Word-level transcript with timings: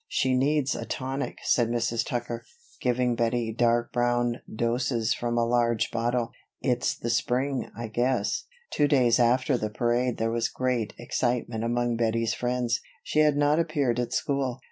"She 0.07 0.33
needs 0.35 0.73
a 0.73 0.83
tonic," 0.83 1.37
said 1.43 1.69
Mrs. 1.69 2.03
Tucker, 2.03 2.43
giving 2.81 3.13
Bettie 3.13 3.53
dark 3.53 3.93
brown 3.93 4.41
doses 4.51 5.13
from 5.13 5.37
a 5.37 5.45
large 5.45 5.91
bottle. 5.91 6.31
"It's 6.59 6.97
the 6.97 7.11
spring, 7.11 7.69
I 7.77 7.85
guess." 7.87 8.45
Two 8.73 8.87
days 8.87 9.19
after 9.19 9.59
the 9.59 9.69
parade 9.69 10.17
there 10.17 10.31
was 10.31 10.49
great 10.49 10.95
excitement 10.97 11.63
among 11.63 11.97
Bettie's 11.97 12.33
friends. 12.33 12.81
She 13.03 13.19
had 13.19 13.37
not 13.37 13.59
appeared 13.59 13.99
at 13.99 14.11
school. 14.11 14.59